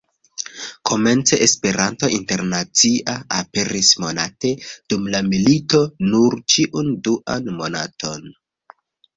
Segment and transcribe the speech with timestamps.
[0.89, 4.55] Komence "Esperanto Internacia" aperis monate,
[4.95, 8.27] dum la milito nur ĉiun duan monaton.